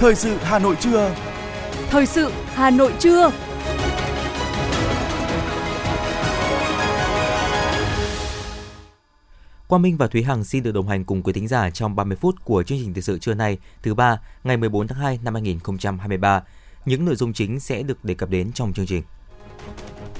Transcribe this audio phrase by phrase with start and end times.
[0.00, 1.14] Thời sự Hà Nội trưa.
[1.90, 3.30] Thời sự Hà Nội trưa.
[9.68, 12.16] Quang Minh và Thúy Hằng xin được đồng hành cùng quý thính giả trong 30
[12.20, 15.34] phút của chương trình thời sự trưa nay, thứ ba, ngày 14 tháng 2 năm
[15.34, 16.42] 2023.
[16.84, 19.02] Những nội dung chính sẽ được đề cập đến trong chương trình.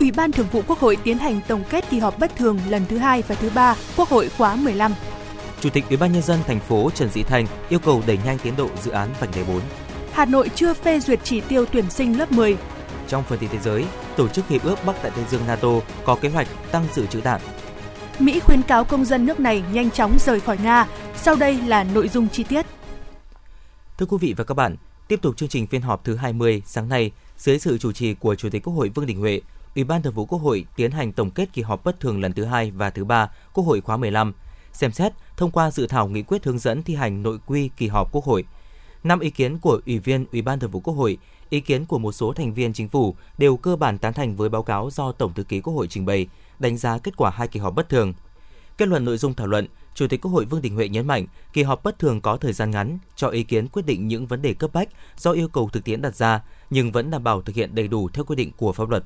[0.01, 2.83] Ủy ban Thường vụ Quốc hội tiến hành tổng kết kỳ họp bất thường lần
[2.88, 4.92] thứ hai và thứ ba Quốc hội khóa 15.
[5.61, 8.38] Chủ tịch Ủy ban nhân dân thành phố Trần Sĩ Thanh yêu cầu đẩy nhanh
[8.38, 9.60] tiến độ dự án vành đai 4.
[10.12, 12.56] Hà Nội chưa phê duyệt chỉ tiêu tuyển sinh lớp 10.
[13.09, 13.84] Trong phần tin thế giới,
[14.16, 15.68] tổ chức hiệp ước Bắc Đại Tây Dương NATO
[16.04, 17.41] có kế hoạch tăng dự trữ đạn.
[18.18, 20.87] Mỹ khuyến cáo công dân nước này nhanh chóng rời khỏi Nga.
[21.16, 22.66] Sau đây là nội dung chi tiết.
[23.98, 24.77] Thưa quý vị và các bạn,
[25.09, 28.34] tiếp tục chương trình phiên họp thứ 20 sáng nay dưới sự chủ trì của
[28.34, 29.40] Chủ tịch Quốc hội Vương Đình Huệ,
[29.74, 32.32] Ủy ban Thường vụ Quốc hội tiến hành tổng kết kỳ họp bất thường lần
[32.32, 34.32] thứ hai và thứ ba Quốc hội khóa 15,
[34.73, 37.88] xem xét thông qua dự thảo nghị quyết hướng dẫn thi hành nội quy kỳ
[37.88, 38.45] họp Quốc hội.
[39.04, 41.18] Năm ý kiến của Ủy viên Ủy ban Thường vụ Quốc hội,
[41.51, 44.48] ý kiến của một số thành viên chính phủ đều cơ bản tán thành với
[44.48, 46.26] báo cáo do Tổng thư ký Quốc hội trình bày,
[46.59, 48.15] đánh giá kết quả hai kỳ họp bất thường.
[48.79, 51.26] Kết luận nội dung thảo luận, Chủ tịch Quốc hội Vương Đình Huệ nhấn mạnh,
[51.52, 54.43] kỳ họp bất thường có thời gian ngắn cho ý kiến quyết định những vấn
[54.43, 57.57] đề cấp bách do yêu cầu thực tiễn đặt ra, nhưng vẫn đảm bảo thực
[57.57, 59.04] hiện đầy đủ theo quy định của pháp luật.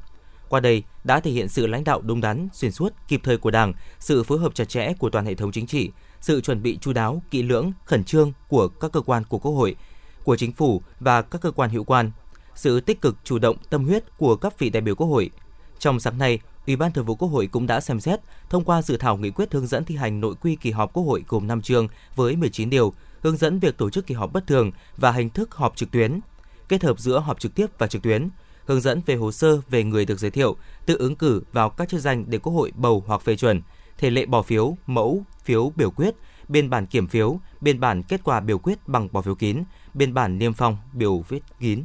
[0.55, 3.51] Qua đây đã thể hiện sự lãnh đạo đúng đắn, xuyên suốt, kịp thời của
[3.51, 6.79] Đảng, sự phối hợp chặt chẽ của toàn hệ thống chính trị, sự chuẩn bị
[6.81, 9.77] chu đáo, kỹ lưỡng, khẩn trương của các cơ quan của Quốc hội,
[10.25, 12.11] của chính phủ và các cơ quan hữu quan,
[12.55, 15.31] sự tích cực chủ động tâm huyết của các vị đại biểu Quốc hội.
[15.79, 18.83] Trong sáng nay, Ủy ban Thường vụ Quốc hội cũng đã xem xét thông qua
[18.83, 21.47] dự thảo nghị quyết hướng dẫn thi hành nội quy kỳ họp Quốc hội gồm
[21.47, 25.13] 5 chương với 19 điều, hướng dẫn việc tổ chức kỳ họp bất thường và
[25.13, 26.21] hình thức họp trực tuyến,
[26.69, 28.29] kết hợp giữa họp trực tiếp và trực tuyến,
[28.67, 31.89] hướng dẫn về hồ sơ về người được giới thiệu, tự ứng cử vào các
[31.89, 33.63] chức danh để Quốc hội bầu hoặc phê chuẩn,
[33.99, 36.15] thể lệ bỏ phiếu, mẫu, phiếu biểu quyết,
[36.49, 40.15] biên bản kiểm phiếu, biên bản kết quả biểu quyết bằng bỏ phiếu kín, biên
[40.15, 41.85] bản niêm phong, biểu viết kín.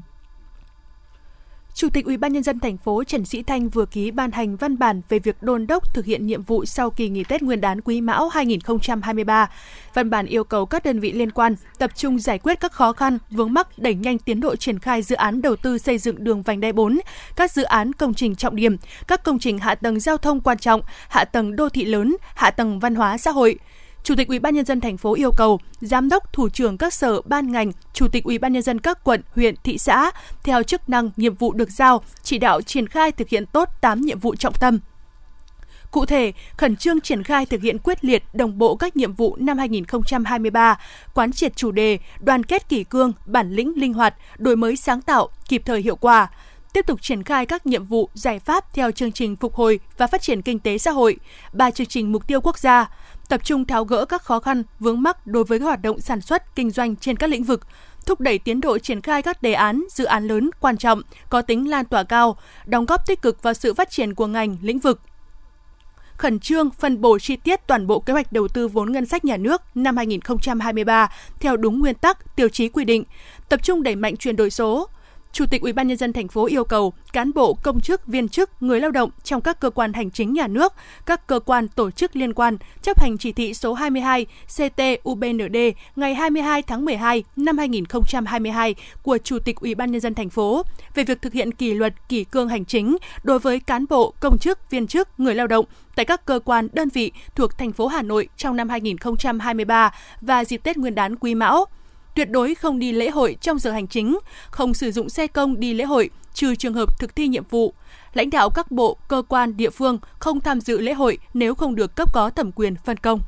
[1.80, 4.56] Chủ tịch Ủy ban nhân dân thành phố Trần Sĩ Thanh vừa ký ban hành
[4.56, 7.62] văn bản về việc đôn đốc thực hiện nhiệm vụ sau kỳ nghỉ Tết Nguyên
[7.62, 9.50] đán Quý Mão 2023.
[9.94, 12.94] Văn bản yêu cầu các đơn vị liên quan tập trung giải quyết các khó
[12.94, 16.24] khăn, vướng mắc đẩy nhanh tiến độ triển khai dự án đầu tư xây dựng
[16.24, 17.00] đường vành đai 4,
[17.36, 20.58] các dự án công trình trọng điểm, các công trình hạ tầng giao thông quan
[20.58, 23.60] trọng, hạ tầng đô thị lớn, hạ tầng văn hóa xã hội.
[24.04, 26.94] Chủ tịch Ủy ban nhân dân thành phố yêu cầu giám đốc, thủ trưởng các
[26.94, 30.12] sở, ban ngành, chủ tịch Ủy ban nhân dân các quận, huyện, thị xã
[30.44, 34.02] theo chức năng, nhiệm vụ được giao, chỉ đạo triển khai thực hiện tốt 8
[34.02, 34.80] nhiệm vụ trọng tâm.
[35.92, 39.36] Cụ thể, khẩn trương triển khai thực hiện quyết liệt đồng bộ các nhiệm vụ
[39.40, 40.80] năm 2023,
[41.14, 45.02] quán triệt chủ đề đoàn kết kỷ cương, bản lĩnh linh hoạt, đổi mới sáng
[45.02, 46.28] tạo, kịp thời hiệu quả,
[46.74, 50.08] tiếp tục triển khai các nhiệm vụ, giải pháp theo chương trình phục hồi và
[50.08, 51.18] phát triển kinh tế xã hội,
[51.54, 52.90] ba chương trình mục tiêu quốc gia,
[53.30, 56.22] tập trung tháo gỡ các khó khăn, vướng mắc đối với các hoạt động sản
[56.22, 57.62] xuất, kinh doanh trên các lĩnh vực,
[58.06, 61.42] thúc đẩy tiến độ triển khai các đề án, dự án lớn, quan trọng, có
[61.42, 64.80] tính lan tỏa cao, đóng góp tích cực vào sự phát triển của ngành, lĩnh
[64.80, 65.02] vực,
[66.18, 69.26] khẩn trương phân bổ chi tiết toàn bộ kế hoạch đầu tư vốn ngân sách
[69.26, 71.10] nhà nước năm 2023
[71.40, 73.04] theo đúng nguyên tắc, tiêu chí quy định,
[73.50, 74.88] tập trung đẩy mạnh chuyển đổi số,
[75.32, 78.30] Chủ tịch Ủy ban nhân dân thành phố yêu cầu cán bộ, công chức, viên
[78.30, 80.74] chức, người lao động trong các cơ quan hành chính nhà nước,
[81.06, 86.16] các cơ quan tổ chức liên quan chấp hành chỉ thị số 22 CT-UBND ngày
[86.16, 90.64] 22 tháng 12 năm 2022 của Chủ tịch Ủy ban nhân dân thành phố
[90.96, 94.38] về việc thực hiện kỷ luật kỷ cương hành chính đối với cán bộ, công
[94.38, 95.66] chức, viên chức, người lao động
[95.96, 100.46] tại các cơ quan đơn vị thuộc thành phố Hà Nội trong năm 2023 và
[100.46, 101.66] dịp Tết Nguyên đán Quý Mão
[102.16, 105.60] tuyệt đối không đi lễ hội trong giờ hành chính, không sử dụng xe công
[105.60, 107.74] đi lễ hội trừ trường hợp thực thi nhiệm vụ.
[108.14, 111.76] Lãnh đạo các bộ, cơ quan, địa phương không tham dự lễ hội nếu không
[111.76, 113.20] được cấp có thẩm quyền phân công.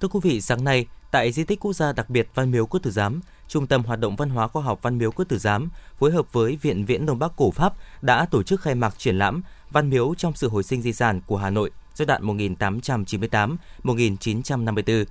[0.00, 2.80] Thưa quý vị, sáng nay, tại di tích quốc gia đặc biệt Văn Miếu Quốc
[2.82, 5.68] Tử Giám, Trung tâm Hoạt động Văn hóa Khoa học Văn Miếu Quốc Tử Giám
[5.98, 9.18] phối hợp với Viện Viễn Đông Bắc Cổ Pháp đã tổ chức khai mạc triển
[9.18, 15.04] lãm Văn Miếu trong sự hồi sinh di sản của Hà Nội giai đoạn 1898-1954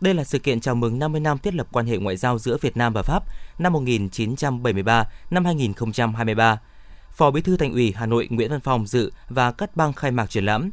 [0.00, 2.56] đây là sự kiện chào mừng 50 năm thiết lập quan hệ ngoại giao giữa
[2.60, 3.22] Việt Nam và Pháp
[3.58, 6.60] năm 1973 năm 2023.
[7.10, 10.10] Phó Bí thư Thành ủy Hà Nội Nguyễn Văn Phong dự và cắt băng khai
[10.10, 10.70] mạc triển lãm.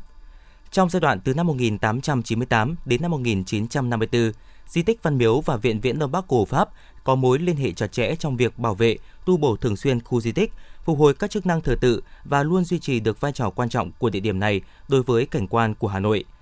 [0.71, 4.31] Trong giai đoạn từ năm 1898 đến năm 1954,
[4.67, 6.69] di tích Văn Miếu và Viện Viễn Đông Bắc cổ Pháp
[7.03, 10.21] có mối liên hệ chặt chẽ trong việc bảo vệ, tu bổ thường xuyên khu
[10.21, 13.31] di tích, phục hồi các chức năng thờ tự và luôn duy trì được vai
[13.31, 16.25] trò quan trọng của địa điểm này đối với cảnh quan của Hà Nội–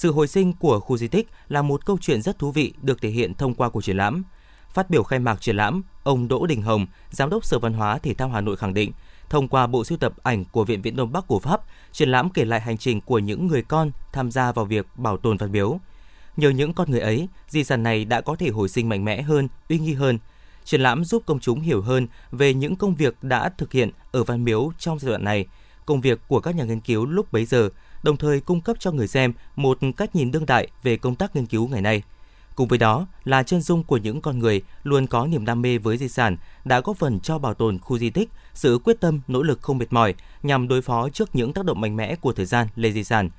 [0.00, 3.02] sự hồi sinh của khu di tích là một câu chuyện rất thú vị được
[3.02, 4.22] thể hiện thông qua cuộc triển lãm.
[4.74, 7.98] Phát biểu khai mạc triển lãm, ông Đỗ Đình Hồng, Giám đốc Sở Văn hóa
[7.98, 8.92] Thể thao Hà Nội khẳng định,
[9.28, 11.60] thông qua bộ sưu tập ảnh của Viện Viễn Đông Bắc của Pháp,
[11.92, 15.16] triển lãm kể lại hành trình của những người con tham gia vào việc bảo
[15.16, 15.78] tồn văn miếu.
[16.36, 19.22] Nhờ những con người ấy, di sản này đã có thể hồi sinh mạnh mẽ
[19.22, 20.18] hơn, uy nghi hơn.
[20.64, 24.24] Triển lãm giúp công chúng hiểu hơn về những công việc đã thực hiện ở
[24.24, 25.46] Văn Miếu trong giai đoạn này,
[25.86, 27.70] công việc của các nhà nghiên cứu lúc bấy giờ,
[28.02, 31.36] đồng thời cung cấp cho người xem một cách nhìn đương đại về công tác
[31.36, 32.02] nghiên cứu ngày nay.
[32.54, 35.78] Cùng với đó là chân dung của những con người luôn có niềm đam mê
[35.78, 39.20] với di sản đã góp phần cho bảo tồn khu di tích, sự quyết tâm,
[39.28, 42.32] nỗ lực không mệt mỏi nhằm đối phó trước những tác động mạnh mẽ của
[42.32, 43.30] thời gian lên di sản.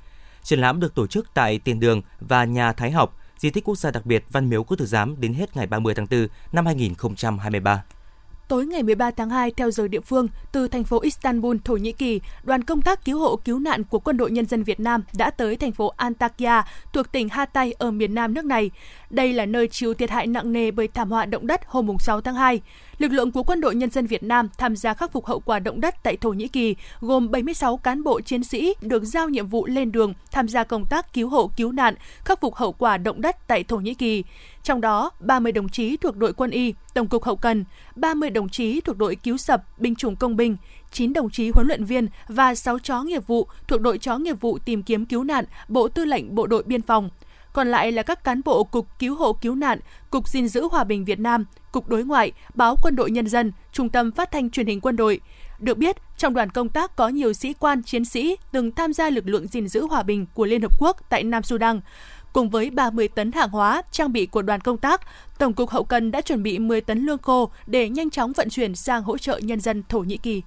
[0.43, 3.77] Triển lãm được tổ chức tại Tiền Đường và Nhà Thái học, di tích quốc
[3.77, 6.65] gia đặc biệt Văn Miếu Quốc Tử Giám đến hết ngày 30 tháng 4 năm
[6.65, 7.83] 2023.
[8.51, 11.91] Tối ngày 13 tháng 2 theo giờ địa phương, từ thành phố Istanbul, Thổ Nhĩ
[11.91, 15.03] Kỳ, đoàn công tác cứu hộ cứu nạn của Quân đội Nhân dân Việt Nam
[15.13, 16.63] đã tới thành phố Antakya
[16.93, 18.71] thuộc tỉnh Hatay ở miền nam nước này.
[19.09, 22.21] Đây là nơi chịu thiệt hại nặng nề bởi thảm họa động đất hôm 6
[22.21, 22.61] tháng 2.
[23.01, 25.59] Lực lượng của Quân đội Nhân dân Việt Nam tham gia khắc phục hậu quả
[25.59, 29.47] động đất tại Thổ Nhĩ Kỳ, gồm 76 cán bộ chiến sĩ được giao nhiệm
[29.47, 31.95] vụ lên đường tham gia công tác cứu hộ cứu nạn,
[32.25, 34.23] khắc phục hậu quả động đất tại Thổ Nhĩ Kỳ.
[34.63, 37.65] Trong đó, 30 đồng chí thuộc đội quân y, Tổng cục Hậu cần,
[37.95, 40.57] 30 đồng chí thuộc đội cứu sập, binh chủng công binh,
[40.91, 44.41] 9 đồng chí huấn luyện viên và 6 chó nghiệp vụ thuộc đội chó nghiệp
[44.41, 47.09] vụ tìm kiếm cứu nạn, Bộ Tư lệnh Bộ đội Biên phòng.
[47.53, 50.83] Còn lại là các cán bộ Cục Cứu hộ Cứu nạn, Cục gìn giữ hòa
[50.83, 54.49] bình Việt Nam, Cục Đối ngoại, Báo Quân đội Nhân dân, Trung tâm Phát thanh
[54.49, 55.19] Truyền hình Quân đội.
[55.59, 59.09] Được biết, trong đoàn công tác có nhiều sĩ quan, chiến sĩ từng tham gia
[59.09, 61.81] lực lượng gìn giữ hòa bình của Liên Hợp Quốc tại Nam Sudan.
[62.33, 65.01] Cùng với 30 tấn hàng hóa, trang bị của đoàn công tác,
[65.39, 68.49] Tổng cục Hậu cần đã chuẩn bị 10 tấn lương khô để nhanh chóng vận
[68.49, 70.41] chuyển sang hỗ trợ nhân dân Thổ Nhĩ Kỳ.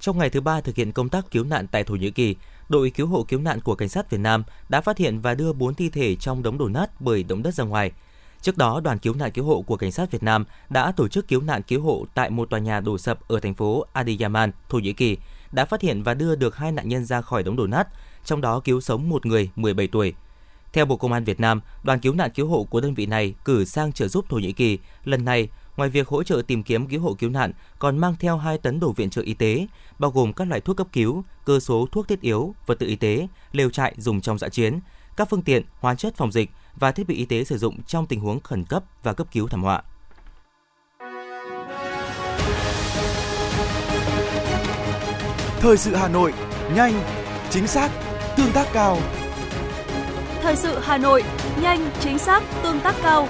[0.00, 2.36] Trong ngày thứ ba thực hiện công tác cứu nạn tại Thổ Nhĩ Kỳ,
[2.68, 5.52] đội cứu hộ cứu nạn của cảnh sát Việt Nam đã phát hiện và đưa
[5.52, 7.92] 4 thi thể trong đống đổ nát bởi động đất ra ngoài.
[8.42, 11.28] Trước đó, đoàn cứu nạn cứu hộ của cảnh sát Việt Nam đã tổ chức
[11.28, 14.78] cứu nạn cứu hộ tại một tòa nhà đổ sập ở thành phố Adiyaman, Thổ
[14.78, 15.16] Nhĩ Kỳ,
[15.52, 17.88] đã phát hiện và đưa được hai nạn nhân ra khỏi đống đổ nát,
[18.24, 20.14] trong đó cứu sống một người 17 tuổi.
[20.72, 23.34] Theo Bộ Công an Việt Nam, đoàn cứu nạn cứu hộ của đơn vị này
[23.44, 24.78] cử sang trợ giúp Thổ Nhĩ Kỳ.
[25.04, 28.36] Lần này, ngoài việc hỗ trợ tìm kiếm cứu hộ cứu nạn, còn mang theo
[28.36, 29.66] 2 tấn đồ viện trợ y tế,
[29.98, 32.96] bao gồm các loại thuốc cấp cứu, cơ số thuốc thiết yếu, vật tư y
[32.96, 34.80] tế, lều trại dùng trong dã chiến,
[35.16, 38.06] các phương tiện, hóa chất phòng dịch và thiết bị y tế sử dụng trong
[38.06, 39.82] tình huống khẩn cấp và cấp cứu thảm họa.
[45.60, 46.32] Thời sự Hà Nội,
[46.74, 46.92] nhanh,
[47.50, 47.90] chính xác,
[48.36, 48.98] tương tác cao.
[50.42, 51.24] Thời sự Hà Nội,
[51.62, 53.28] nhanh, chính xác, tương tác cao.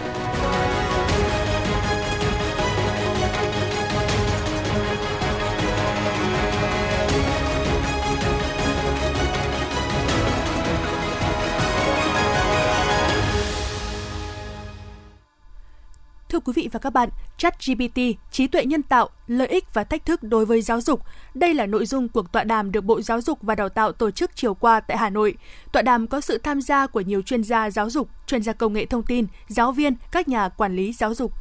[16.30, 17.98] Thưa quý vị và các bạn, ChatGPT,
[18.30, 21.00] trí tuệ nhân tạo, lợi ích và thách thức đối với giáo dục.
[21.34, 24.10] Đây là nội dung cuộc tọa đàm được Bộ Giáo dục và Đào tạo tổ
[24.10, 25.34] chức chiều qua tại Hà Nội.
[25.72, 28.72] Tọa đàm có sự tham gia của nhiều chuyên gia giáo dục, chuyên gia công
[28.72, 31.32] nghệ thông tin, giáo viên, các nhà quản lý giáo dục.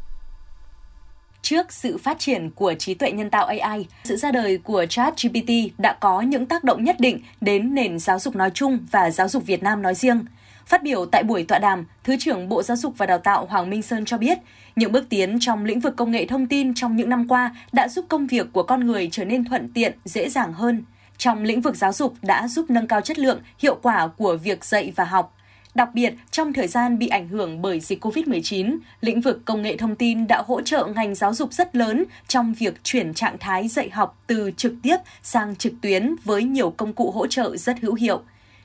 [1.41, 5.50] Trước sự phát triển của trí tuệ nhân tạo AI, sự ra đời của ChatGPT
[5.77, 9.27] đã có những tác động nhất định đến nền giáo dục nói chung và giáo
[9.27, 10.25] dục Việt Nam nói riêng–
[10.69, 13.69] Phát biểu tại buổi tọa đàm, Thứ trưởng Bộ Giáo dục và Đào tạo Hoàng
[13.69, 14.38] Minh Sơn cho biết,
[14.75, 17.88] những bước tiến trong lĩnh vực công nghệ thông tin trong những năm qua đã
[17.88, 20.83] giúp công việc của con người trở nên thuận tiện, dễ dàng hơn.
[21.18, 24.66] Trong lĩnh vực giáo dục đã giúp nâng cao chất lượng, hiệu quả của việc
[24.66, 25.36] dạy và học.
[25.75, 29.77] Đặc biệt, trong thời gian bị ảnh hưởng bởi dịch COVID-19, lĩnh vực công nghệ
[29.77, 33.67] thông tin đã hỗ trợ ngành giáo dục rất lớn trong việc chuyển trạng thái
[33.67, 37.79] dạy học từ trực tiếp sang trực tuyến với nhiều công cụ hỗ trợ rất
[37.82, 38.22] hữu hiệu.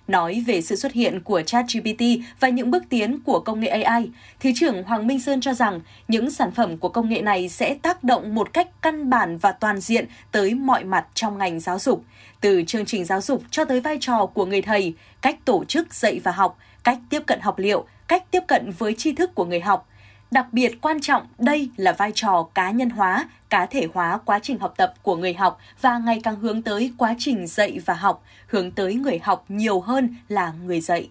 [0.09, 2.03] Nói về sự xuất hiện của ChatGPT
[2.41, 5.81] và những bước tiến của công nghệ AI, Thứ trưởng Hoàng Minh Sơn cho rằng
[6.09, 9.53] những sản phẩm của công nghệ này sẽ tác động một cách căn bản và
[9.53, 12.05] toàn diện tới mọi mặt trong ngành giáo dục,
[12.41, 15.95] từ chương trình giáo dục cho tới vai trò của người thầy, cách tổ chức
[15.95, 19.45] dạy và học, cách tiếp cận học liệu, cách tiếp cận với tri thức của
[19.45, 19.89] người học–
[20.31, 24.39] Đặc biệt quan trọng đây là vai trò cá nhân hóa, cá thể hóa quá
[24.43, 27.95] trình học tập của người học và ngày càng hướng tới quá trình dạy và
[27.95, 31.09] học, hướng tới người học nhiều hơn là người dạy.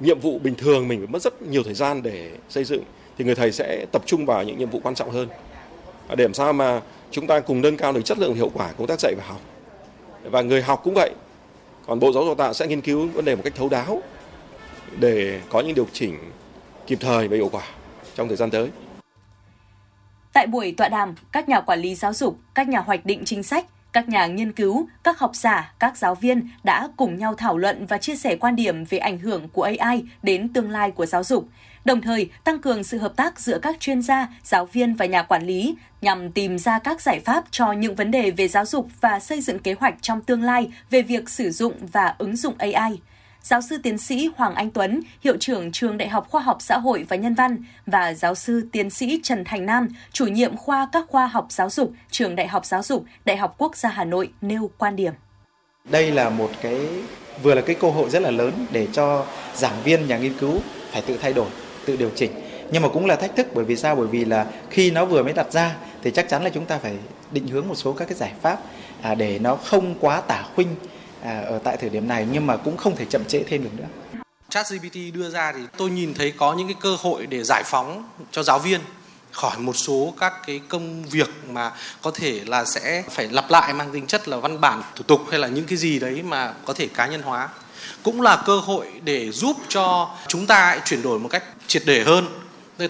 [0.00, 2.82] Nhiệm vụ bình thường mình phải mất rất nhiều thời gian để xây dựng
[3.18, 5.28] thì người thầy sẽ tập trung vào những nhiệm vụ quan trọng hơn.
[6.16, 8.86] Để làm sao mà chúng ta cùng nâng cao được chất lượng hiệu quả công
[8.86, 9.40] tác dạy và học.
[10.22, 11.10] Và người học cũng vậy.
[11.86, 14.02] Còn Bộ Giáo dục Tạo sẽ nghiên cứu vấn đề một cách thấu đáo
[14.98, 16.18] để có những điều chỉnh
[16.86, 17.62] kịp thời và hiệu quả
[18.16, 18.70] trong thời gian tới.
[20.32, 23.42] Tại buổi tọa đàm, các nhà quản lý giáo dục, các nhà hoạch định chính
[23.42, 27.58] sách, các nhà nghiên cứu, các học giả, các giáo viên đã cùng nhau thảo
[27.58, 31.06] luận và chia sẻ quan điểm về ảnh hưởng của AI đến tương lai của
[31.06, 31.48] giáo dục,
[31.84, 35.22] đồng thời tăng cường sự hợp tác giữa các chuyên gia, giáo viên và nhà
[35.22, 38.88] quản lý nhằm tìm ra các giải pháp cho những vấn đề về giáo dục
[39.00, 42.54] và xây dựng kế hoạch trong tương lai về việc sử dụng và ứng dụng
[42.58, 42.98] AI
[43.46, 46.78] giáo sư tiến sĩ Hoàng Anh Tuấn, hiệu trưởng trường Đại học Khoa học Xã
[46.78, 50.88] hội và Nhân văn và giáo sư tiến sĩ Trần Thành Nam, chủ nhiệm khoa
[50.92, 54.04] các khoa học giáo dục, trường Đại học Giáo dục, Đại học Quốc gia Hà
[54.04, 55.12] Nội nêu quan điểm.
[55.84, 56.80] Đây là một cái
[57.42, 60.60] vừa là cái cơ hội rất là lớn để cho giảng viên, nhà nghiên cứu
[60.90, 61.48] phải tự thay đổi,
[61.84, 62.30] tự điều chỉnh.
[62.72, 63.96] Nhưng mà cũng là thách thức bởi vì sao?
[63.96, 66.78] Bởi vì là khi nó vừa mới đặt ra thì chắc chắn là chúng ta
[66.78, 66.96] phải
[67.32, 68.58] định hướng một số các cái giải pháp
[69.02, 70.68] à, để nó không quá tả khuynh
[71.22, 73.70] À, ở tại thời điểm này, nhưng mà cũng không thể chậm trễ thêm được
[73.76, 74.20] nữa.
[74.48, 78.08] ChatGPT đưa ra thì tôi nhìn thấy có những cái cơ hội để giải phóng
[78.32, 78.80] cho giáo viên.
[79.32, 83.74] Khỏi một số các cái công việc mà có thể là sẽ phải lặp lại
[83.74, 86.54] mang tính chất là văn bản, thủ tục hay là những cái gì đấy mà
[86.64, 87.48] có thể cá nhân hóa.
[88.02, 92.04] Cũng là cơ hội để giúp cho chúng ta chuyển đổi một cách triệt để
[92.04, 92.26] hơn.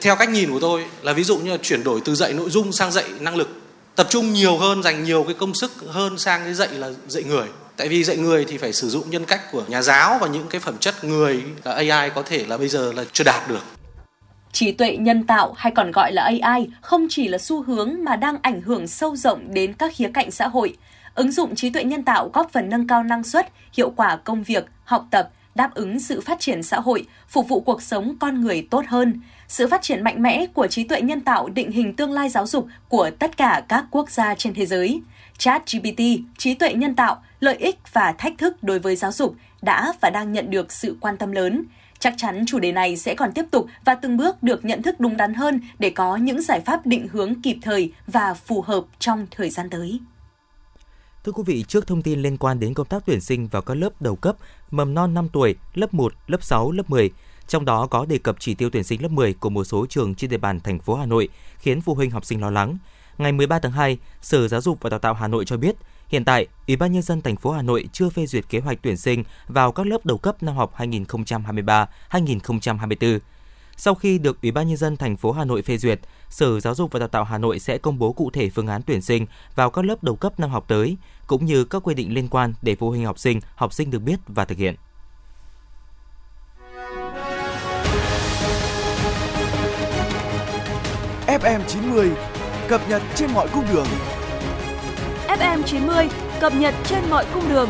[0.00, 2.50] Theo cách nhìn của tôi là ví dụ như là chuyển đổi từ dạy nội
[2.50, 3.48] dung sang dạy năng lực,
[3.96, 7.24] tập trung nhiều hơn, dành nhiều cái công sức hơn sang cái dạy là dạy
[7.24, 10.28] người tại vì dạy người thì phải sử dụng nhân cách của nhà giáo và
[10.28, 13.48] những cái phẩm chất người là AI có thể là bây giờ là chưa đạt
[13.48, 13.62] được
[14.56, 18.16] Trí tuệ nhân tạo hay còn gọi là AI không chỉ là xu hướng mà
[18.16, 20.76] đang ảnh hưởng sâu rộng đến các khía cạnh xã hội.
[21.14, 24.42] Ứng dụng trí tuệ nhân tạo góp phần nâng cao năng suất, hiệu quả công
[24.42, 28.40] việc, học tập, đáp ứng sự phát triển xã hội, phục vụ cuộc sống con
[28.40, 29.20] người tốt hơn.
[29.48, 32.46] Sự phát triển mạnh mẽ của trí tuệ nhân tạo định hình tương lai giáo
[32.46, 35.00] dục của tất cả các quốc gia trên thế giới.
[35.38, 36.00] ChatGPT,
[36.38, 40.10] trí tuệ nhân tạo, lợi ích và thách thức đối với giáo dục đã và
[40.10, 41.64] đang nhận được sự quan tâm lớn.
[41.98, 45.00] Chắc chắn chủ đề này sẽ còn tiếp tục và từng bước được nhận thức
[45.00, 48.84] đúng đắn hơn để có những giải pháp định hướng kịp thời và phù hợp
[48.98, 50.00] trong thời gian tới.
[51.24, 53.74] Thưa quý vị, trước thông tin liên quan đến công tác tuyển sinh vào các
[53.74, 54.36] lớp đầu cấp,
[54.70, 57.10] mầm non 5 tuổi, lớp 1, lớp 6, lớp 10,
[57.48, 60.14] trong đó có đề cập chỉ tiêu tuyển sinh lớp 10 của một số trường
[60.14, 61.28] trên địa bàn thành phố Hà Nội,
[61.58, 62.78] khiến phụ huynh học sinh lo lắng.
[63.18, 65.76] Ngày 13 tháng 2, Sở Giáo dục và Đào tạo Hà Nội cho biết,
[66.08, 68.78] hiện tại Ủy ban nhân dân thành phố Hà Nội chưa phê duyệt kế hoạch
[68.82, 73.18] tuyển sinh vào các lớp đầu cấp năm học 2023-2024.
[73.76, 76.74] Sau khi được Ủy ban nhân dân thành phố Hà Nội phê duyệt, Sở Giáo
[76.74, 79.26] dục và Đào tạo Hà Nội sẽ công bố cụ thể phương án tuyển sinh
[79.54, 80.96] vào các lớp đầu cấp năm học tới,
[81.26, 83.98] cũng như các quy định liên quan để phụ huynh học sinh, học sinh được
[83.98, 84.74] biết và thực hiện.
[91.26, 92.10] FM 90
[92.68, 93.86] cập nhật trên mọi cung đường.
[95.28, 96.08] FM 90
[96.40, 97.68] cập nhật trên mọi cung đường.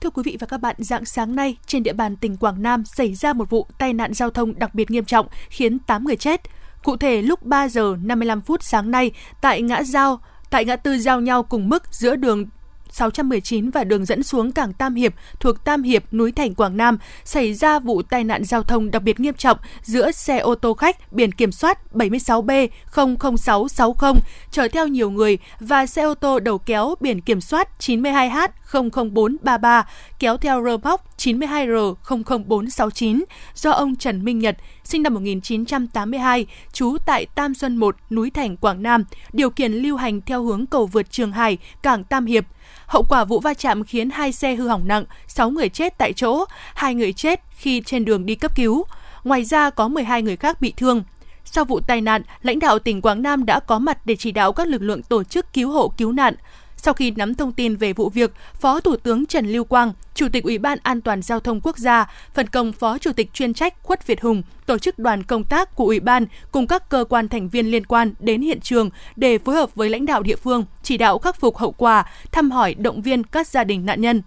[0.00, 2.84] Thưa quý vị và các bạn, dạng sáng nay trên địa bàn tỉnh Quảng Nam
[2.84, 6.16] xảy ra một vụ tai nạn giao thông đặc biệt nghiêm trọng khiến 8 người
[6.16, 6.40] chết.
[6.84, 10.20] Cụ thể lúc 3 giờ 55 phút sáng nay tại ngã giao
[10.50, 12.46] tại ngã tư giao nhau cùng mức giữa đường
[12.90, 16.98] 619 và đường dẫn xuống cảng Tam Hiệp thuộc Tam Hiệp, núi Thành, Quảng Nam
[17.24, 20.74] xảy ra vụ tai nạn giao thông đặc biệt nghiêm trọng giữa xe ô tô
[20.74, 24.14] khách biển kiểm soát 76B00660
[24.50, 29.88] chở theo nhiều người và xe ô tô đầu kéo biển kiểm soát 92H 00433
[30.18, 31.94] kéo theo rơ móc 92R
[32.24, 38.30] 00469 do ông Trần Minh Nhật, sinh năm 1982, trú tại Tam Xuân 1, núi
[38.30, 42.26] Thành, Quảng Nam, điều khiển lưu hành theo hướng cầu vượt Trường Hải, cảng Tam
[42.26, 42.44] Hiệp.
[42.86, 46.12] Hậu quả vụ va chạm khiến hai xe hư hỏng nặng, 6 người chết tại
[46.12, 46.44] chỗ,
[46.74, 48.84] hai người chết khi trên đường đi cấp cứu.
[49.24, 51.02] Ngoài ra có 12 người khác bị thương.
[51.44, 54.52] Sau vụ tai nạn, lãnh đạo tỉnh Quảng Nam đã có mặt để chỉ đạo
[54.52, 56.34] các lực lượng tổ chức cứu hộ cứu nạn.
[56.82, 60.28] Sau khi nắm thông tin về vụ việc, Phó Thủ tướng Trần Lưu Quang, Chủ
[60.32, 63.54] tịch Ủy ban An toàn Giao thông Quốc gia, phân công Phó Chủ tịch chuyên
[63.54, 67.04] trách Khuất Việt Hùng tổ chức đoàn công tác của Ủy ban cùng các cơ
[67.08, 70.36] quan thành viên liên quan đến hiện trường để phối hợp với lãnh đạo địa
[70.36, 74.00] phương chỉ đạo khắc phục hậu quả, thăm hỏi động viên các gia đình nạn
[74.00, 74.22] nhân.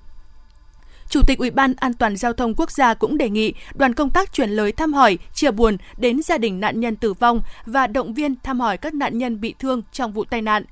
[1.10, 4.10] Chủ tịch Ủy ban An toàn giao thông quốc gia cũng đề nghị đoàn công
[4.10, 7.88] tác chuyển lời thăm hỏi, chia buồn đến gia đình nạn nhân tử vong và
[7.88, 10.64] động viên thăm hỏi các nạn nhân bị thương trong vụ tai nạn.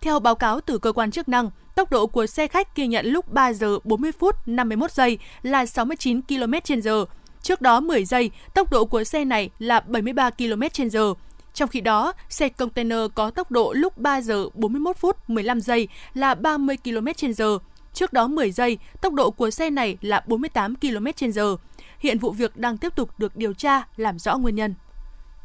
[0.00, 3.06] Theo báo cáo từ cơ quan chức năng, tốc độ của xe khách ghi nhận
[3.06, 7.04] lúc 3 giờ 40 phút 51 giây là 69 km/h.
[7.42, 11.14] Trước đó 10 giây, tốc độ của xe này là 73 km/h.
[11.54, 15.88] Trong khi đó, xe container có tốc độ lúc 3 giờ 41 phút 15 giây
[16.14, 17.58] là 30 km/h.
[17.94, 21.56] Trước đó 10 giây, tốc độ của xe này là 48 km/h.
[21.98, 24.74] Hiện vụ việc đang tiếp tục được điều tra, làm rõ nguyên nhân.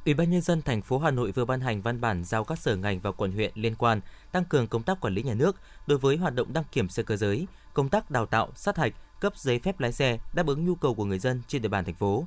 [0.06, 2.60] Ủy ban nhân dân thành phố Hà Nội vừa ban hành văn bản giao các
[2.60, 4.02] sở ngành và quận huyện liên quan
[4.32, 5.56] tăng cường công tác quản lý nhà nước
[5.88, 8.94] đối với hoạt động đăng kiểm xe cơ giới, công tác đào tạo, sát hạch,
[9.20, 11.86] cấp giấy phép lái xe đáp ứng nhu cầu của người dân trên địa bàn
[11.86, 12.26] thành phố.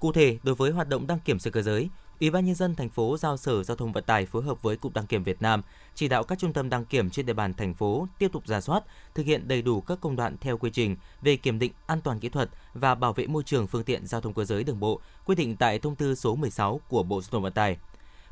[0.00, 1.88] Cụ thể, đối với hoạt động đăng kiểm xe cơ giới,
[2.20, 4.76] Ủy ban nhân dân thành phố giao Sở Giao thông Vận tải phối hợp với
[4.76, 5.62] Cục Đăng kiểm Việt Nam
[5.94, 8.60] chỉ đạo các trung tâm đăng kiểm trên địa bàn thành phố tiếp tục ra
[8.60, 8.84] soát,
[9.14, 12.20] thực hiện đầy đủ các công đoạn theo quy trình về kiểm định an toàn
[12.20, 15.00] kỹ thuật và bảo vệ môi trường phương tiện giao thông cơ giới đường bộ
[15.24, 17.76] quy định tại thông tư số 16 của Bộ Giao thông Vận tải.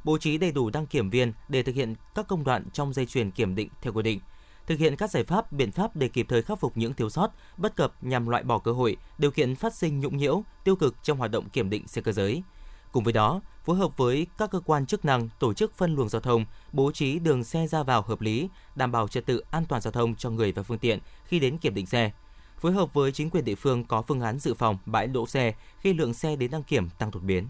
[0.04, 3.06] Bố trí đầy đủ đăng kiểm viên để thực hiện các công đoạn trong dây
[3.06, 4.20] chuyền kiểm định theo quy định
[4.66, 7.30] thực hiện các giải pháp, biện pháp để kịp thời khắc phục những thiếu sót,
[7.56, 10.94] bất cập nhằm loại bỏ cơ hội, điều kiện phát sinh nhũng nhiễu, tiêu cực
[11.02, 12.42] trong hoạt động kiểm định xe cơ giới.
[12.92, 16.08] Cùng với đó, phối hợp với các cơ quan chức năng tổ chức phân luồng
[16.08, 19.64] giao thông, bố trí đường xe ra vào hợp lý, đảm bảo trật tự an
[19.68, 22.10] toàn giao thông cho người và phương tiện khi đến kiểm định xe.
[22.58, 25.54] Phối hợp với chính quyền địa phương có phương án dự phòng bãi đỗ xe
[25.78, 27.48] khi lượng xe đến đăng kiểm tăng đột biến.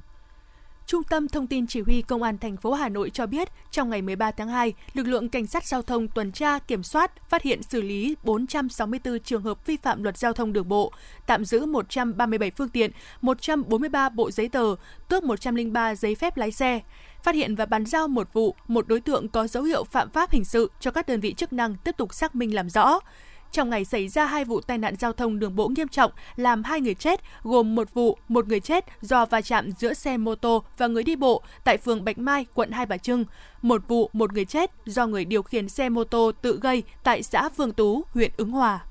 [0.86, 3.90] Trung tâm Thông tin Chỉ huy Công an thành phố Hà Nội cho biết, trong
[3.90, 7.42] ngày 13 tháng 2, lực lượng cảnh sát giao thông tuần tra kiểm soát phát
[7.42, 10.92] hiện xử lý 464 trường hợp vi phạm luật giao thông đường bộ,
[11.26, 14.74] tạm giữ 137 phương tiện, 143 bộ giấy tờ,
[15.08, 16.80] tước 103 giấy phép lái xe
[17.22, 20.30] phát hiện và bàn giao một vụ, một đối tượng có dấu hiệu phạm pháp
[20.30, 22.98] hình sự cho các đơn vị chức năng tiếp tục xác minh làm rõ.
[23.52, 26.62] Trong ngày xảy ra hai vụ tai nạn giao thông đường bộ nghiêm trọng làm
[26.62, 30.34] hai người chết, gồm một vụ, một người chết do va chạm giữa xe mô
[30.34, 33.24] tô và người đi bộ tại phường Bạch Mai, quận Hai Bà Trưng.
[33.62, 37.22] Một vụ, một người chết do người điều khiển xe mô tô tự gây tại
[37.22, 38.84] xã Phương Tú, huyện Ứng Hòa.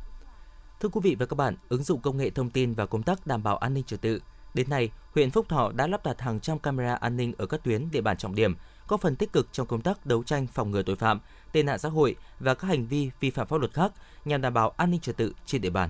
[0.80, 3.28] Thưa quý vị và các bạn, ứng dụng công nghệ thông tin và công tác
[3.28, 4.20] đảm bảo an ninh trật tự.
[4.54, 7.64] Đến nay, huyện Phúc Thọ đã lắp đặt hàng trăm camera an ninh ở các
[7.64, 8.56] tuyến địa bàn trọng điểm,
[8.88, 11.20] có phần tích cực trong công tác đấu tranh phòng ngừa tội phạm,
[11.52, 13.92] tệ nạn xã hội và các hành vi vi phạm pháp luật khác
[14.26, 15.90] nhằm đảm bảo an ninh trật tự trên địa bàn.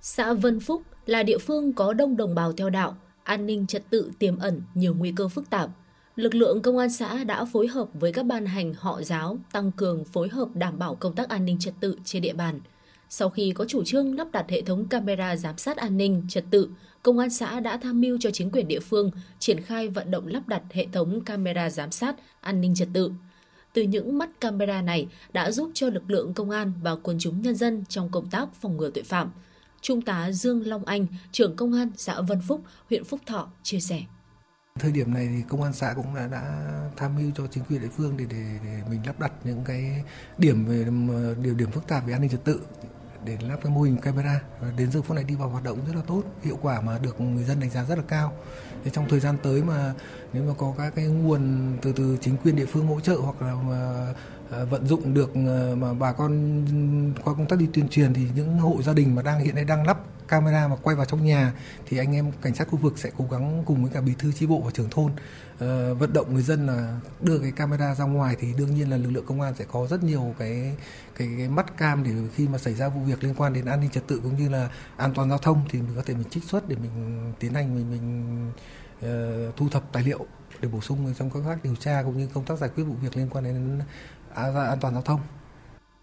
[0.00, 3.90] Xã Vân Phúc là địa phương có đông đồng bào theo đạo, an ninh trật
[3.90, 5.70] tự tiềm ẩn nhiều nguy cơ phức tạp.
[6.16, 9.72] Lực lượng công an xã đã phối hợp với các ban hành họ giáo tăng
[9.72, 12.60] cường phối hợp đảm bảo công tác an ninh trật tự trên địa bàn.
[13.08, 16.44] Sau khi có chủ trương lắp đặt hệ thống camera giám sát an ninh trật
[16.50, 16.68] tự,
[17.02, 20.26] công an xã đã tham mưu cho chính quyền địa phương triển khai vận động
[20.26, 23.12] lắp đặt hệ thống camera giám sát an ninh trật tự
[23.72, 27.42] từ những mắt camera này đã giúp cho lực lượng công an và quần chúng
[27.42, 29.30] nhân dân trong công tác phòng ngừa tội phạm.
[29.80, 33.80] Trung tá Dương Long Anh, trưởng công an xã Vân Phúc, huyện Phúc Thọ chia
[33.80, 34.02] sẻ.
[34.78, 37.80] Thời điểm này thì công an xã cũng đã, đã tham mưu cho chính quyền
[37.80, 40.04] địa phương để, để để mình lắp đặt những cái
[40.38, 40.86] điểm về
[41.42, 42.60] điều điểm phức tạp về an ninh trật tự
[43.24, 44.40] để lắp cái mô hình camera.
[44.60, 46.98] Và đến giờ phút này đi vào hoạt động rất là tốt, hiệu quả mà
[46.98, 48.32] được người dân đánh giá rất là cao.
[48.84, 49.94] Thế trong thời gian tới mà
[50.32, 53.42] nếu mà có các cái nguồn từ từ chính quyền địa phương hỗ trợ hoặc
[53.42, 54.14] là mà
[54.50, 56.64] Ờ, vận dụng được ờ, mà bà con
[57.24, 59.64] qua công tác đi tuyên truyền thì những hộ gia đình mà đang hiện nay
[59.64, 61.52] đang lắp camera mà quay vào trong nhà
[61.86, 64.32] thì anh em cảnh sát khu vực sẽ cố gắng cùng với cả bí thư
[64.32, 65.58] chi bộ và trưởng thôn uh,
[65.98, 69.10] vận động người dân là đưa cái camera ra ngoài thì đương nhiên là lực
[69.10, 70.76] lượng công an sẽ có rất nhiều cái
[71.16, 73.80] cái, cái mắt cam để khi mà xảy ra vụ việc liên quan đến an
[73.80, 76.30] ninh trật tự cũng như là an toàn giao thông thì mình có thể mình
[76.30, 78.52] trích xuất để mình tiến hành mình mình
[78.98, 80.26] uh, thu thập tài liệu
[80.60, 83.16] để bổ sung trong các điều tra cũng như công tác giải quyết vụ việc
[83.16, 83.80] liên quan đến
[84.34, 85.20] À, an toàn giao thông.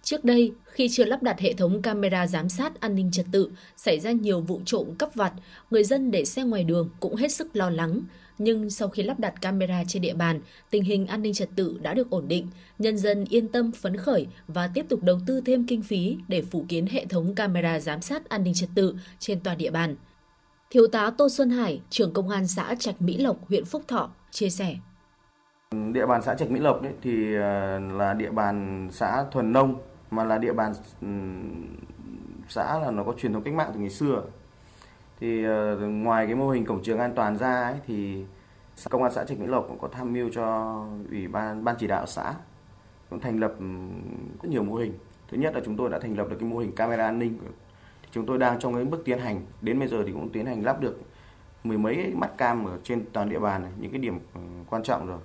[0.04, 3.52] Trước đây, khi chưa lắp đặt hệ thống camera giám sát an ninh trật tự,
[3.78, 5.34] xảy ra nhiều vụ trộm cắp vặt,
[5.72, 8.02] người dân để xe ngoài đường cũng hết sức lo lắng.
[8.38, 11.80] Nhưng sau khi lắp đặt camera trên địa bàn, tình hình an ninh trật tự
[11.82, 12.48] đã được ổn định,
[12.80, 16.42] nhân dân yên tâm phấn khởi và tiếp tục đầu tư thêm kinh phí để
[16.42, 19.96] phủ kiến hệ thống camera giám sát an ninh trật tự trên toàn địa bàn.
[20.70, 24.10] Thiếu tá Tô Xuân Hải, trưởng công an xã Trạch Mỹ Lộc, huyện Phúc Thọ,
[24.32, 24.76] chia sẻ.
[25.72, 29.76] Địa bàn xã Trạch Mỹ Lộc đấy thì ờ, là địa bàn xã thuần nông
[30.12, 31.08] mà là địa bàn ừ,
[32.50, 34.24] xã là nó có truyền thống cách mạng từ ngày xưa.
[35.20, 38.26] Thì ờ, ngoài cái mô hình cổng trường an toàn ra ấy, thì
[38.90, 40.76] công an xã Trạch Mỹ Lộc cũng có tham mưu cho
[41.10, 42.34] ủy ban ban chỉ đạo xã
[43.10, 43.66] cũng thành lập ừ,
[44.42, 44.94] rất nhiều mô hình.
[45.32, 47.38] Thứ nhất là chúng tôi đã thành lập được cái mô hình camera an ninh.
[48.02, 50.46] Thì chúng tôi đang trong cái bước tiến hành đến bây giờ thì cũng tiến
[50.46, 51.02] hành lắp được
[51.64, 54.84] mười mấy mắt cam ở trên toàn địa bàn này, những cái điểm ừ, quan
[54.84, 55.20] trọng rồi.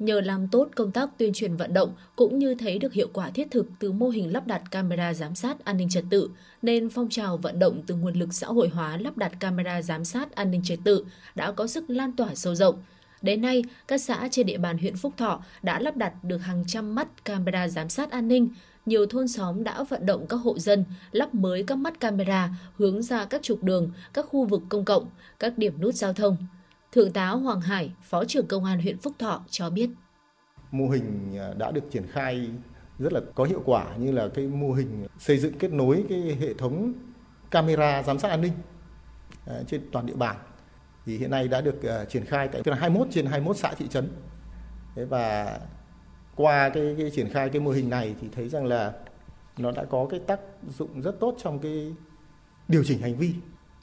[0.00, 3.30] Nhờ làm tốt công tác tuyên truyền vận động cũng như thấy được hiệu quả
[3.30, 6.30] thiết thực từ mô hình lắp đặt camera giám sát an ninh trật tự,
[6.62, 10.04] nên phong trào vận động từ nguồn lực xã hội hóa lắp đặt camera giám
[10.04, 12.82] sát an ninh trật tự đã có sức lan tỏa sâu rộng.
[13.22, 16.64] Đến nay, các xã trên địa bàn huyện Phúc Thọ đã lắp đặt được hàng
[16.66, 18.48] trăm mắt camera giám sát an ninh.
[18.86, 23.02] Nhiều thôn xóm đã vận động các hộ dân lắp mới các mắt camera hướng
[23.02, 25.06] ra các trục đường, các khu vực công cộng,
[25.38, 26.36] các điểm nút giao thông.
[26.92, 29.90] Thượng tá Hoàng Hải, Phó trưởng Công an huyện Phúc Thọ cho biết.
[30.70, 32.50] Mô hình à, đã được triển khai
[32.98, 36.36] rất là có hiệu quả như là cái mô hình xây dựng kết nối cái
[36.40, 36.92] hệ thống
[37.50, 38.52] camera giám sát an ninh
[39.46, 40.36] à, trên toàn địa bàn.
[41.06, 43.74] Thì hiện nay đã được à, triển khai tại tức là 21 trên 21 xã
[43.74, 44.08] thị trấn.
[44.94, 45.58] Và
[46.36, 48.92] qua cái, cái triển khai cái mô hình này thì thấy rằng là
[49.58, 50.40] nó đã có cái tác
[50.78, 51.94] dụng rất tốt trong cái
[52.68, 53.34] điều chỉnh hành vi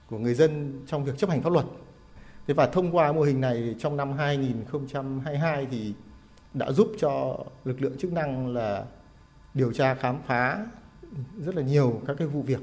[0.09, 1.65] của người dân trong việc chấp hành pháp luật.
[2.47, 5.93] Thế và thông qua mô hình này trong năm 2022 thì
[6.53, 8.85] đã giúp cho lực lượng chức năng là
[9.53, 10.65] điều tra khám phá
[11.37, 12.59] rất là nhiều các cái vụ việc.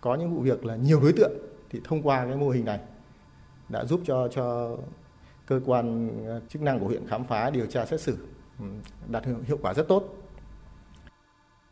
[0.00, 1.32] Có những vụ việc là nhiều đối tượng
[1.70, 2.78] thì thông qua cái mô hình này
[3.68, 4.76] đã giúp cho cho
[5.46, 6.10] cơ quan
[6.48, 8.16] chức năng của huyện khám phá điều tra xét xử
[8.58, 8.64] ừ,
[9.08, 10.24] đạt hiệu quả rất tốt.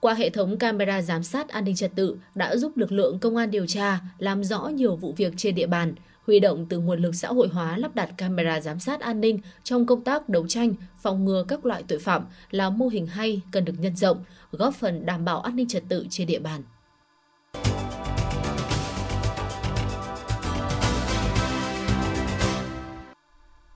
[0.01, 3.37] Qua hệ thống camera giám sát an ninh trật tự đã giúp lực lượng công
[3.37, 5.95] an điều tra, làm rõ nhiều vụ việc trên địa bàn,
[6.27, 9.39] huy động từ nguồn lực xã hội hóa lắp đặt camera giám sát an ninh
[9.63, 13.41] trong công tác đấu tranh, phòng ngừa các loại tội phạm là mô hình hay
[13.51, 16.63] cần được nhân rộng, góp phần đảm bảo an ninh trật tự trên địa bàn.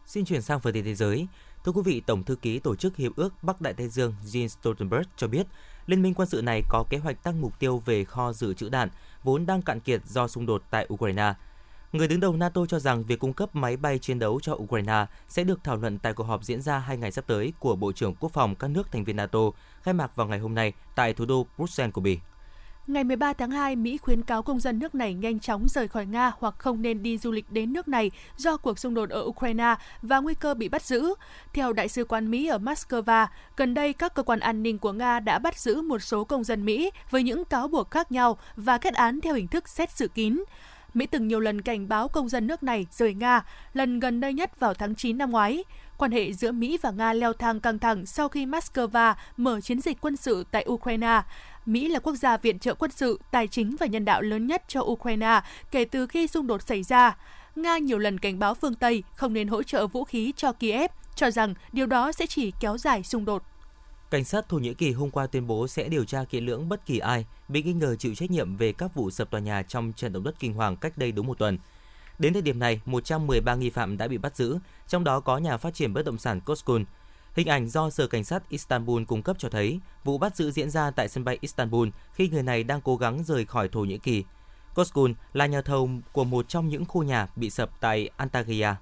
[0.06, 1.26] Xin chuyển sang phần tin thế giới.
[1.64, 4.48] Thưa quý vị, Tổng thư ký Tổ chức Hiệp ước Bắc Đại Tây Dương Jens
[4.48, 5.46] Stoltenberg cho biết,
[5.86, 8.68] Liên minh quân sự này có kế hoạch tăng mục tiêu về kho dự trữ
[8.68, 8.88] đạn,
[9.22, 11.34] vốn đang cạn kiệt do xung đột tại Ukraine.
[11.96, 15.06] Người đứng đầu NATO cho rằng việc cung cấp máy bay chiến đấu cho Ukraine
[15.28, 17.92] sẽ được thảo luận tại cuộc họp diễn ra hai ngày sắp tới của Bộ
[17.92, 19.38] trưởng Quốc phòng các nước thành viên NATO,
[19.82, 22.18] khai mạc vào ngày hôm nay tại thủ đô Bruxelles của Bỉ.
[22.86, 26.06] Ngày 13 tháng 2, Mỹ khuyến cáo công dân nước này nhanh chóng rời khỏi
[26.06, 29.22] Nga hoặc không nên đi du lịch đến nước này do cuộc xung đột ở
[29.24, 31.14] Ukraine và nguy cơ bị bắt giữ.
[31.52, 34.92] Theo Đại sứ quán Mỹ ở Moscow, gần đây các cơ quan an ninh của
[34.92, 38.38] Nga đã bắt giữ một số công dân Mỹ với những cáo buộc khác nhau
[38.56, 40.38] và kết án theo hình thức xét xử kín.
[40.96, 44.34] Mỹ từng nhiều lần cảnh báo công dân nước này rời Nga, lần gần đây
[44.34, 45.64] nhất vào tháng 9 năm ngoái.
[45.98, 49.80] Quan hệ giữa Mỹ và Nga leo thang căng thẳng sau khi Moscow mở chiến
[49.80, 51.22] dịch quân sự tại Ukraine.
[51.66, 54.62] Mỹ là quốc gia viện trợ quân sự, tài chính và nhân đạo lớn nhất
[54.68, 57.16] cho Ukraine kể từ khi xung đột xảy ra.
[57.56, 60.90] Nga nhiều lần cảnh báo phương Tây không nên hỗ trợ vũ khí cho Kiev,
[61.14, 63.42] cho rằng điều đó sẽ chỉ kéo dài xung đột.
[64.10, 66.86] Cảnh sát Thổ Nhĩ Kỳ hôm qua tuyên bố sẽ điều tra kỹ lưỡng bất
[66.86, 69.92] kỳ ai bị nghi ngờ chịu trách nhiệm về các vụ sập tòa nhà trong
[69.92, 71.58] trận động đất kinh hoàng cách đây đúng một tuần.
[72.18, 75.56] Đến thời điểm này, 113 nghi phạm đã bị bắt giữ, trong đó có nhà
[75.56, 76.84] phát triển bất động sản Koskun.
[77.34, 80.70] Hình ảnh do Sở Cảnh sát Istanbul cung cấp cho thấy vụ bắt giữ diễn
[80.70, 83.98] ra tại sân bay Istanbul khi người này đang cố gắng rời khỏi Thổ Nhĩ
[83.98, 84.24] Kỳ.
[84.74, 88.76] Koskun là nhà thầu của một trong những khu nhà bị sập tại Antalya.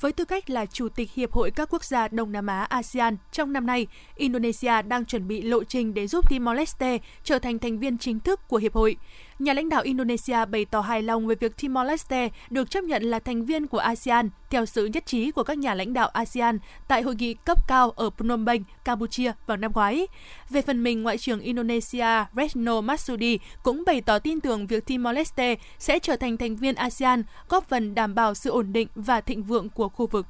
[0.00, 3.16] Với tư cách là Chủ tịch Hiệp hội các quốc gia Đông Nam Á ASEAN
[3.32, 7.78] trong năm nay, Indonesia đang chuẩn bị lộ trình để giúp Timor-Leste trở thành thành
[7.78, 8.96] viên chính thức của Hiệp hội.
[9.38, 13.18] Nhà lãnh đạo Indonesia bày tỏ hài lòng về việc Timor-Leste được chấp nhận là
[13.18, 17.02] thành viên của ASEAN theo sự nhất trí của các nhà lãnh đạo ASEAN tại
[17.02, 20.06] hội nghị cấp cao ở Phnom Penh, Campuchia vào năm ngoái.
[20.50, 25.56] Về phần mình, Ngoại trưởng Indonesia Retno Marsudi cũng bày tỏ tin tưởng việc Timor-Leste
[25.78, 29.42] sẽ trở thành thành viên ASEAN, góp phần đảm bảo sự ổn định và thịnh
[29.42, 30.26] vượng của khu vực.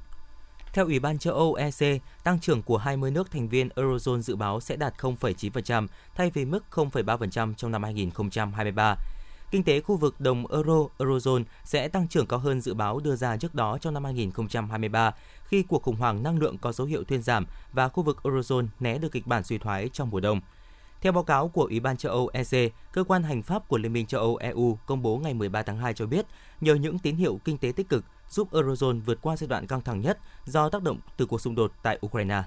[0.77, 4.37] Theo Ủy ban châu Âu EC, tăng trưởng của 20 nước thành viên Eurozone dự
[4.37, 8.97] báo sẽ đạt 0,9% thay vì mức 0,3% trong năm 2023.
[9.51, 13.17] Kinh tế khu vực đồng euro Eurozone sẽ tăng trưởng cao hơn dự báo đưa
[13.17, 17.05] ra trước đó trong năm 2023 khi cuộc khủng hoảng năng lượng có dấu hiệu
[17.05, 20.41] thuyên giảm và khu vực Eurozone né được kịch bản suy thoái trong mùa đông.
[21.01, 23.93] Theo báo cáo của Ủy ban châu Âu EC, cơ quan hành pháp của Liên
[23.93, 26.27] minh châu Âu EU công bố ngày 13 tháng 2 cho biết,
[26.61, 29.81] nhờ những tín hiệu kinh tế tích cực, giúp Eurozone vượt qua giai đoạn căng
[29.81, 32.43] thẳng nhất do tác động từ cuộc xung đột tại Ukraine.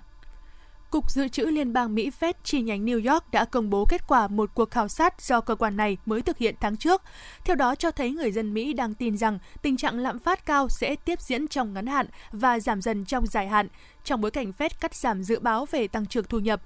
[0.92, 4.08] Cục Dự trữ Liên bang Mỹ Fed chi nhánh New York đã công bố kết
[4.08, 7.02] quả một cuộc khảo sát do cơ quan này mới thực hiện tháng trước.
[7.46, 10.70] Theo đó cho thấy người dân Mỹ đang tin rằng tình trạng lạm phát cao
[10.70, 13.68] sẽ tiếp diễn trong ngắn hạn và giảm dần trong dài hạn,
[14.04, 16.62] trong bối cảnh Fed cắt giảm dự báo về tăng trưởng thu nhập.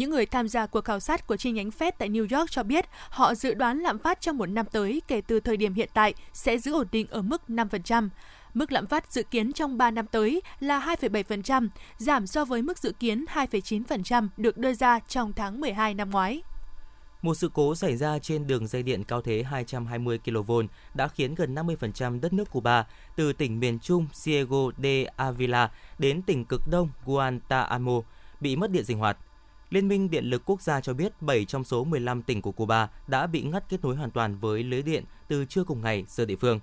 [0.00, 2.62] Những người tham gia cuộc khảo sát của chi nhánh Fed tại New York cho
[2.62, 5.88] biết họ dự đoán lạm phát trong một năm tới kể từ thời điểm hiện
[5.94, 8.08] tại sẽ giữ ổn định ở mức 5%.
[8.54, 12.78] Mức lạm phát dự kiến trong 3 năm tới là 2,7%, giảm so với mức
[12.78, 16.42] dự kiến 2,9% được đưa ra trong tháng 12 năm ngoái.
[17.22, 20.52] Một sự cố xảy ra trên đường dây điện cao thế 220 kV
[20.94, 22.86] đã khiến gần 50% đất nước Cuba
[23.16, 28.00] từ tỉnh miền Trung Ciego de Avila đến tỉnh cực đông Guantanamo
[28.40, 29.16] bị mất điện sinh hoạt.
[29.70, 32.88] Liên minh Điện lực Quốc gia cho biết 7 trong số 15 tỉnh của Cuba
[33.06, 36.24] đã bị ngắt kết nối hoàn toàn với lưới điện từ trưa cùng ngày giờ
[36.24, 36.60] địa phương.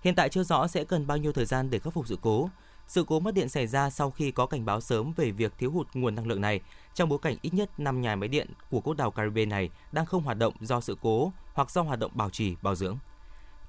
[0.00, 2.50] Hiện tại chưa rõ sẽ cần bao nhiêu thời gian để khắc phục sự cố.
[2.86, 5.70] Sự cố mất điện xảy ra sau khi có cảnh báo sớm về việc thiếu
[5.70, 6.60] hụt nguồn năng lượng này,
[6.94, 10.06] trong bối cảnh ít nhất 5 nhà máy điện của quốc đảo Caribe này đang
[10.06, 12.98] không hoạt động do sự cố hoặc do hoạt động bảo trì, bảo dưỡng.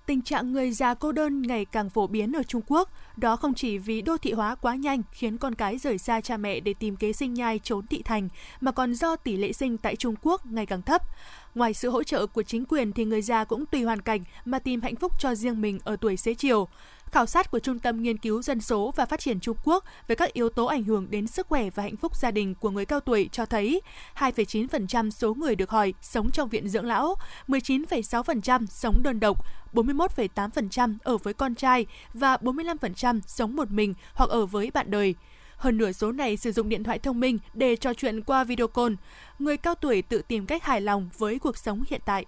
[0.06, 3.54] Tình trạng người già cô đơn ngày càng phổ biến ở Trung Quốc, đó không
[3.54, 6.74] chỉ vì đô thị hóa quá nhanh khiến con cái rời xa cha mẹ để
[6.74, 8.30] tìm kế sinh nhai trốn thị thành,
[8.62, 11.02] mà còn do tỷ lệ sinh tại Trung Quốc ngày càng thấp.
[11.56, 14.60] Ngoài sự hỗ trợ của chính quyền thì người già cũng tùy hoàn cảnh mà
[14.60, 16.68] tìm hạnh phúc cho riêng mình ở tuổi xế chiều.
[17.12, 20.15] Khảo sát của Trung tâm Nghiên cứu Dân số và Phát triển Trung Quốc về
[20.15, 22.86] các yếu tố ảnh hưởng đến sức khỏe và hạnh phúc gia đình của người
[22.86, 23.82] cao tuổi cho thấy
[24.15, 27.15] 2,9% số người được hỏi sống trong viện dưỡng lão,
[27.48, 34.30] 19,6% sống đơn độc, 41,8% ở với con trai và 45% sống một mình hoặc
[34.30, 35.15] ở với bạn đời.
[35.65, 38.67] Hơn nửa số này sử dụng điện thoại thông minh để trò chuyện qua video
[38.67, 38.93] call.
[39.39, 42.25] Người cao tuổi tự tìm cách hài lòng với cuộc sống hiện tại.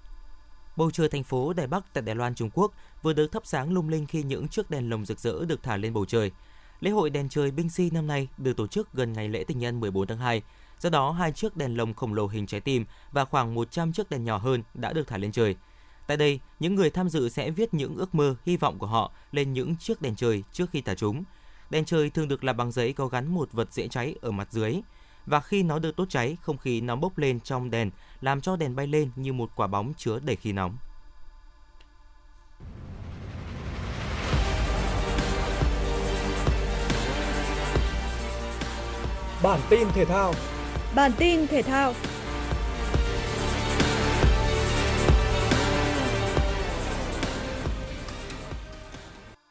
[0.75, 2.73] Bầu trời thành phố Đài Bắc tại Đài Loan, Trung Quốc
[3.03, 5.77] vừa được thắp sáng lung linh khi những chiếc đèn lồng rực rỡ được thả
[5.77, 6.31] lên bầu trời.
[6.79, 9.59] Lễ hội đèn trời Binh Si năm nay được tổ chức gần ngày lễ tình
[9.59, 10.41] nhân 14 tháng 2.
[10.79, 14.09] Do đó, hai chiếc đèn lồng khổng lồ hình trái tim và khoảng 100 chiếc
[14.09, 15.55] đèn nhỏ hơn đã được thả lên trời.
[16.07, 19.11] Tại đây, những người tham dự sẽ viết những ước mơ, hy vọng của họ
[19.31, 21.23] lên những chiếc đèn trời trước khi thả chúng.
[21.69, 24.47] Đèn trời thường được làm bằng giấy có gắn một vật dễ cháy ở mặt
[24.51, 24.81] dưới.
[25.25, 28.55] Và khi nó được đốt cháy, không khí nóng bốc lên trong đèn, làm cho
[28.55, 30.77] đèn bay lên như một quả bóng chứa đầy khí nóng.
[39.43, 40.33] Bản tin thể thao
[40.95, 41.93] Bản tin thể thao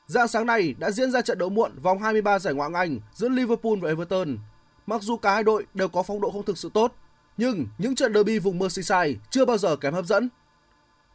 [0.07, 3.01] Dạng sáng nay đã diễn ra trận đấu muộn vòng 23 giải Ngoại hạng Anh
[3.15, 4.39] giữa Liverpool và Everton.
[4.87, 6.95] Mặc dù cả hai đội đều có phong độ không thực sự tốt,
[7.37, 10.29] nhưng những trận derby vùng Merseyside chưa bao giờ kém hấp dẫn.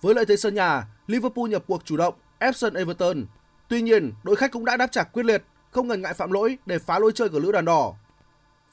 [0.01, 3.25] Với lợi thế sân nhà, Liverpool nhập cuộc chủ động, ép sân Everton.
[3.67, 6.57] Tuy nhiên, đội khách cũng đã đáp trả quyết liệt, không ngần ngại phạm lỗi
[6.65, 7.93] để phá lối chơi của lữ đoàn đỏ.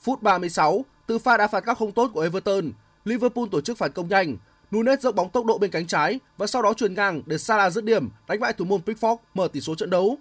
[0.01, 2.73] Phút 36, từ pha đá phạt góc không tốt của Everton,
[3.05, 4.37] Liverpool tổ chức phản công nhanh.
[4.75, 7.73] Nunes dốc bóng tốc độ bên cánh trái và sau đó chuyền ngang để Salah
[7.73, 10.17] dứt điểm đánh bại thủ môn Pickford mở tỷ số trận đấu.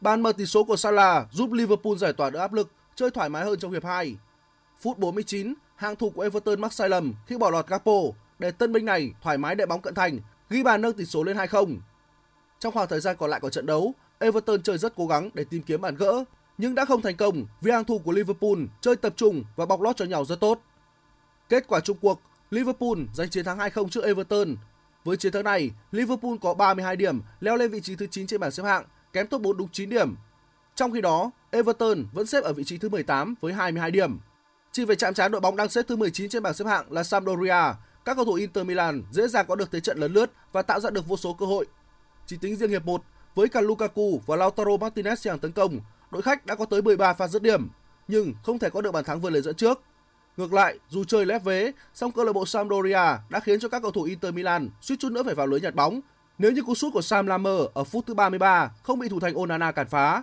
[0.00, 3.28] Bàn mở tỷ số của Salah giúp Liverpool giải tỏa được áp lực, chơi thoải
[3.28, 4.16] mái hơn trong hiệp 2.
[4.80, 7.92] Phút 49, hàng thủ của Everton mắc sai lầm khi bỏ lọt Gakpo
[8.38, 10.18] để tân binh này thoải mái đệm bóng cận thành,
[10.50, 11.76] ghi bàn nâng tỷ số lên 2-0.
[12.58, 15.44] Trong khoảng thời gian còn lại của trận đấu, Everton chơi rất cố gắng để
[15.44, 16.24] tìm kiếm bàn gỡ,
[16.58, 19.80] nhưng đã không thành công vì hàng thủ của Liverpool chơi tập trung và bọc
[19.80, 20.60] lót cho nhau rất tốt.
[21.48, 24.56] Kết quả chung cuộc, Liverpool giành chiến thắng 2-0 trước Everton.
[25.04, 28.40] Với chiến thắng này, Liverpool có 32 điểm, leo lên vị trí thứ 9 trên
[28.40, 30.14] bảng xếp hạng, kém top 4 đúng 9 điểm.
[30.74, 34.18] Trong khi đó, Everton vẫn xếp ở vị trí thứ 18 với 22 điểm.
[34.72, 37.02] Chỉ về chạm trán đội bóng đang xếp thứ 19 trên bảng xếp hạng là
[37.02, 40.62] Sampdoria, các cầu thủ Inter Milan dễ dàng có được thế trận lấn lướt và
[40.62, 41.66] tạo ra được vô số cơ hội.
[42.26, 43.02] Chỉ tính riêng hiệp 1,
[43.34, 45.80] với cả Lukaku và Lautaro Martinez hàng tấn công,
[46.10, 47.68] đội khách đã có tới 13 pha dứt điểm,
[48.08, 49.82] nhưng không thể có được bàn thắng vượt lên dẫn trước.
[50.36, 53.82] Ngược lại, dù chơi lép vế, song câu lạc bộ Sampdoria đã khiến cho các
[53.82, 56.00] cầu thủ Inter Milan suýt chút nữa phải vào lưới nhặt bóng
[56.38, 59.34] nếu như cú sút của Sam Lammer ở phút thứ 33 không bị thủ thành
[59.34, 60.22] Onana cản phá.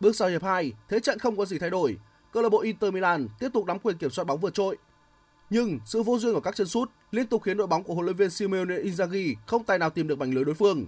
[0.00, 1.98] Bước sang hiệp 2, thế trận không có gì thay đổi.
[2.32, 4.76] Câu lạc bộ Inter Milan tiếp tục nắm quyền kiểm soát bóng vượt trội.
[5.50, 8.06] Nhưng sự vô duyên của các chân sút liên tục khiến đội bóng của huấn
[8.06, 10.86] luyện viên Simeone Inzaghi không tài nào tìm được mảnh lưới đối phương.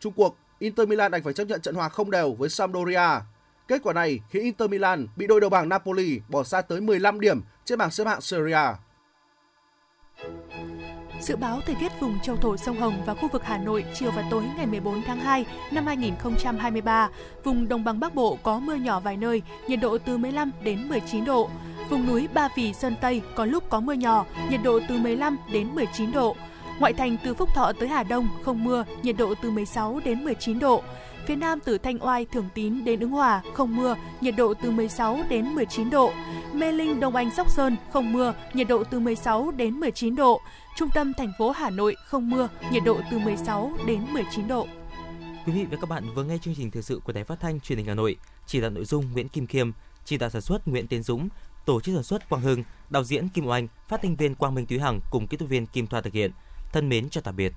[0.00, 3.20] Trung cuộc, Inter Milan đành phải chấp nhận trận hòa không đều với Sampdoria.
[3.70, 7.20] Kết quả này khiến Inter Milan bị đội đầu bảng Napoli bỏ xa tới 15
[7.20, 8.76] điểm trên bảng xếp hạng Serie A.
[11.20, 14.10] Dự báo thời tiết vùng châu thổ sông Hồng và khu vực Hà Nội chiều
[14.10, 17.08] và tối ngày 14 tháng 2 năm 2023,
[17.44, 20.88] vùng đồng bằng Bắc Bộ có mưa nhỏ vài nơi, nhiệt độ từ 15 đến
[20.88, 21.50] 19 độ.
[21.90, 25.36] Vùng núi Ba Vì Sơn Tây có lúc có mưa nhỏ, nhiệt độ từ 15
[25.52, 26.36] đến 19 độ.
[26.78, 30.24] Ngoại thành từ Phúc Thọ tới Hà Đông không mưa, nhiệt độ từ 16 đến
[30.24, 30.82] 19 độ.
[31.26, 34.70] Phía Nam từ Thanh Oai, Thường Tín đến Ứng Hòa không mưa, nhiệt độ từ
[34.70, 36.12] 16 đến 19 độ.
[36.52, 40.40] Mê Linh, Đông Anh, Sóc Sơn không mưa, nhiệt độ từ 16 đến 19 độ.
[40.76, 44.66] Trung tâm thành phố Hà Nội không mưa, nhiệt độ từ 16 đến 19 độ.
[45.46, 47.60] Quý vị và các bạn vừa nghe chương trình thời sự của Đài Phát thanh
[47.60, 49.70] Truyền hình Hà Nội, chỉ đạo nội dung Nguyễn Kim Khiêm,
[50.04, 51.28] chỉ đạo sản xuất Nguyễn Tiến Dũng,
[51.66, 54.66] tổ chức sản xuất Quang Hưng, đạo diễn Kim Oanh, phát thanh viên Quang Minh
[54.66, 56.30] thúy Hằng cùng kỹ thuật viên Kim Thoa thực hiện.
[56.72, 57.52] Thân mến chào tạm biệt.